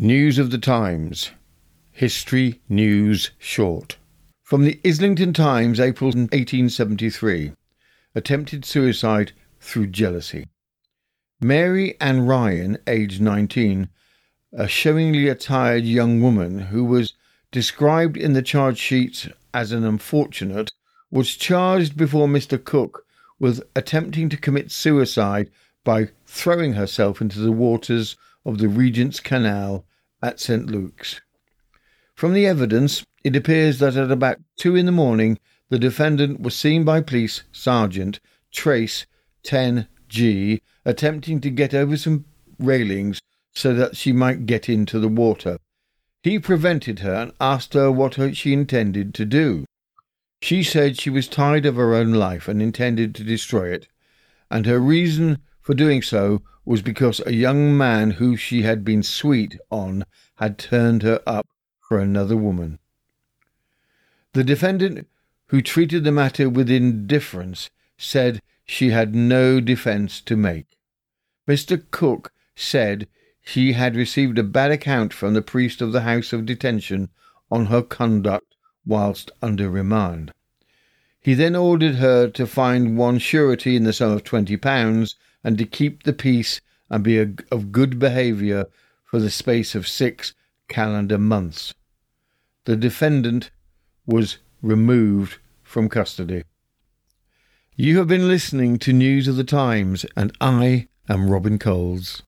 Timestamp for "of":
0.38-0.52, 28.44-28.58, 51.66-51.76, 75.82-75.92, 76.32-76.46, 84.12-84.24, 87.18-87.72, 89.74-89.88, 99.28-99.36